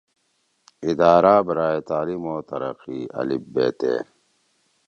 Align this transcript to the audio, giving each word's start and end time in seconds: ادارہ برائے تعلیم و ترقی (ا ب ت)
ادارہ 0.89 1.35
برائے 1.45 1.79
تعلیم 1.89 2.23
و 2.31 2.33
ترقی 2.49 2.99
(ا 3.19 3.21
ب 3.53 3.55
ت) 3.79 3.81